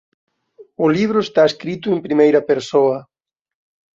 [0.83, 2.97] O libro está escrito en primeira persoa.